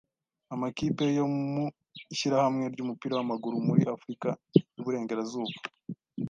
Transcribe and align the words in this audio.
amakipe 0.53 1.05
yo 1.17 1.25
mu 1.53 1.65
ishyirahamwe 2.13 2.65
ry'umupira 2.73 3.13
w'amaguru 3.15 3.55
muri 3.67 3.81
Afurika 3.95 4.27
y'uburengerazuba 4.75 5.53